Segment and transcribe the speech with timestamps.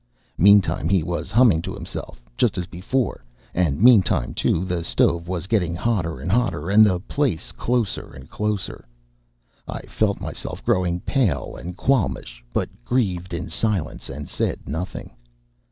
[0.39, 5.45] Meantime he was humming to himself just as before; and meantime, too, the stove was
[5.45, 8.83] getting hotter and hotter, and the place closer and closer.
[9.67, 15.11] I felt myself growing pale and qualmish, but grieved in silence and said nothing.